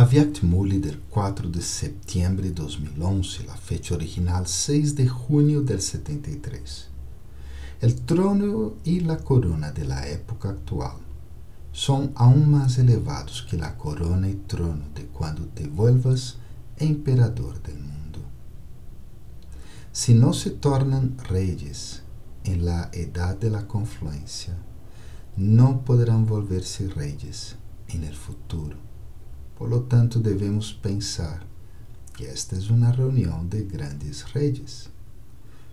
Aviat-Muli 0.00 0.78
del 0.78 1.00
4 1.10 1.48
de 1.48 1.60
septiembre 1.60 2.50
de 2.50 2.54
2011, 2.54 3.42
la 3.42 3.56
fecha 3.56 3.96
original 3.96 4.46
6 4.46 4.94
de 4.94 5.08
junio 5.08 5.62
del 5.62 5.80
73. 5.80 6.86
El 7.80 8.02
trono 8.02 8.74
y 8.84 9.00
la 9.00 9.16
corona 9.16 9.72
de 9.72 9.84
la 9.84 10.06
época 10.06 10.50
actual 10.50 10.98
son 11.72 12.12
aún 12.14 12.48
más 12.48 12.78
elevados 12.78 13.44
que 13.50 13.56
la 13.56 13.76
corona 13.76 14.28
y 14.28 14.34
trono 14.34 14.84
de 14.94 15.06
cuando 15.06 15.46
te 15.46 15.66
vuelvas 15.66 16.36
emperador 16.76 17.60
del 17.64 17.80
mundo. 17.80 18.20
Si 19.90 20.14
no 20.14 20.32
se 20.32 20.50
tornan 20.50 21.18
reyes 21.28 22.02
en 22.44 22.64
la 22.64 22.88
edad 22.92 23.36
de 23.36 23.50
la 23.50 23.66
confluencia, 23.66 24.56
no 25.36 25.84
podrán 25.84 26.24
volverse 26.24 26.86
reyes 26.86 27.56
en 27.88 28.04
el 28.04 28.14
futuro 28.14 28.86
por 29.58 29.68
lo 29.68 29.80
tanto, 29.80 30.20
devemos 30.20 30.72
pensar 30.72 31.44
que 32.14 32.24
esta 32.24 32.54
é 32.54 32.60
uma 32.70 32.92
reunião 32.92 33.44
de 33.44 33.64
grandes 33.64 34.22
reis. 34.22 34.88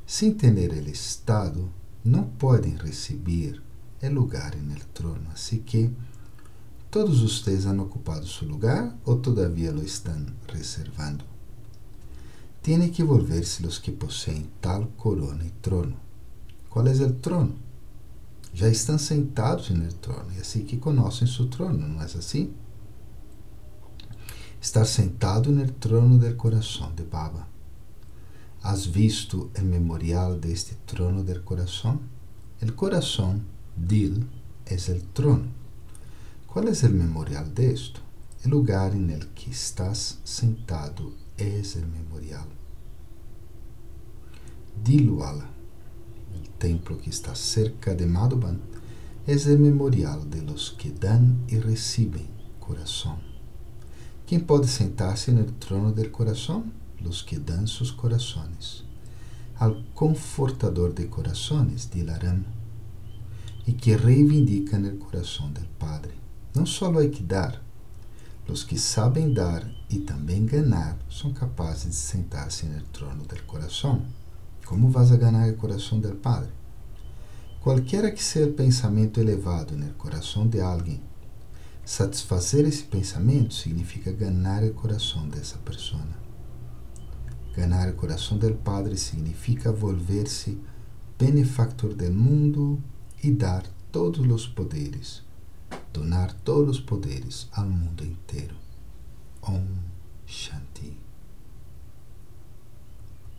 Sem 0.07 0.33
ter 0.33 0.71
o 0.71 0.89
Estado, 0.89 1.69
não 2.03 2.23
podem 2.23 2.75
receber 2.77 3.61
o 4.01 4.09
lugar 4.09 4.55
no 4.55 4.75
trono. 4.91 5.27
Assim 5.31 5.59
que, 5.59 5.91
todos 6.89 7.21
vocês 7.21 7.67
han 7.67 7.79
ocupado 7.79 8.25
seu 8.25 8.47
lugar 8.47 8.97
ou 9.05 9.19
todavia 9.19 9.71
lo 9.71 9.83
estão 9.83 10.25
reservando? 10.51 11.23
Tiene 12.63 12.89
que 12.89 13.03
volver-se 13.03 13.63
os 13.67 13.77
que 13.77 13.91
possuem 13.91 14.49
tal 14.59 14.87
corona 14.97 15.45
e 15.45 15.51
trono. 15.61 15.95
Qual 16.71 16.87
é 16.87 16.91
o 16.91 17.13
trono? 17.13 17.55
Já 18.51 18.67
estão 18.67 18.97
sentados 18.97 19.69
no 19.69 19.93
trono 19.93 20.33
e 20.35 20.39
assim 20.39 20.65
que 20.65 20.77
conhecem 20.77 21.27
seu 21.27 21.47
trono, 21.47 21.87
não 21.87 22.01
é 22.01 22.05
assim? 22.05 22.51
Estar 24.65 24.87
sentado 24.87 25.51
no 25.51 25.63
trono 25.73 26.17
del 26.17 26.35
coração 26.35 26.91
de 26.95 27.03
Baba. 27.03 27.47
¿Has 28.63 28.87
visto 28.87 29.51
el 29.53 29.65
memorial 29.65 30.41
de 30.41 30.51
este 30.53 30.75
trono 30.87 31.23
del 31.23 31.43
corazón? 31.43 31.99
El 32.61 32.73
corazón, 32.73 33.45
Dil, 33.75 34.25
es 34.65 34.89
el 34.89 35.03
trono. 35.03 35.45
¿Cuál 36.47 36.69
es 36.69 36.83
el 36.83 36.95
memorial 36.95 37.53
de 37.53 37.73
esto? 37.73 37.99
Lugar 38.45 38.93
el 38.93 39.27
que 39.35 39.51
estás 39.51 40.17
sentado 40.23 41.13
es 41.37 41.75
el 41.75 41.85
memorial. 41.85 42.47
Dilwala, 44.83 45.47
el 46.33 46.49
templo 46.57 46.99
que 46.99 47.11
está 47.11 47.35
cerca 47.35 47.93
de 47.93 48.07
Madhuban, 48.07 48.61
es 49.27 49.45
el 49.45 49.59
memorial 49.59 50.27
de 50.27 50.41
los 50.41 50.71
que 50.71 50.91
dan 50.91 51.43
y 51.47 51.59
reciben 51.59 52.27
corazón. 52.59 53.34
Quem 54.25 54.39
pode 54.39 54.67
sentar-se 54.67 55.31
no 55.31 55.45
trono 55.45 55.91
del 55.93 56.09
coração? 56.09 56.65
Los 56.99 57.21
que 57.21 57.37
dan 57.37 57.67
sus 57.67 57.91
corazones. 57.91 58.83
Al 59.59 59.85
confortador 59.93 60.93
de 60.93 61.07
corazones, 61.07 61.87
dilarán, 61.91 62.43
e 63.67 63.73
que 63.73 63.95
reivindican 63.95 64.85
el 64.85 64.97
coração 64.97 65.51
del 65.53 65.67
Padre. 65.77 66.13
Não 66.55 66.65
só 66.65 66.91
há 66.91 67.07
que 67.07 67.21
dar, 67.21 67.61
os 68.47 68.63
que 68.63 68.79
sabem 68.79 69.31
dar 69.31 69.63
e 69.89 69.99
também 69.99 70.43
ganhar 70.45 70.97
são 71.09 71.31
capazes 71.31 71.89
de 71.89 71.95
sentar-se 71.95 72.65
no 72.65 72.81
trono 72.93 73.25
del 73.25 73.43
coração. 73.43 74.03
Como 74.65 74.89
vas 74.89 75.11
a 75.11 75.17
ganhar 75.17 75.47
o 75.49 75.57
coração 75.57 75.99
del 75.99 76.15
Padre? 76.15 76.49
Qualquer 77.61 78.11
que 78.13 78.23
seja 78.23 78.49
o 78.49 78.53
pensamento 78.53 79.19
elevado 79.19 79.77
no 79.77 79.93
coração 79.93 80.47
de 80.47 80.61
alguém, 80.61 81.01
Satisfazer 81.85 82.65
esse 82.65 82.81
pensamento 82.81 83.53
significa 83.53 84.11
ganhar 84.11 84.63
o 84.63 84.73
coração 84.73 85.29
dessa 85.29 85.59
pessoa. 85.59 86.01
Ganhar 87.55 87.87
o 87.89 87.93
coração 87.93 88.39
do 88.39 88.51
Padre 88.55 88.97
significa 88.97 89.71
volver-se 89.71 90.59
benefactor 91.15 91.93
do 91.93 92.11
mundo 92.11 92.81
e 93.23 93.29
dar 93.29 93.67
todos 93.91 94.25
os 94.25 94.47
poderes, 94.47 95.21
donar 95.93 96.33
todos 96.33 96.79
os 96.79 96.83
poderes 96.83 97.47
ao 97.51 97.69
mundo 97.69 98.03
inteiro. 98.03 98.55
Om 99.43 99.63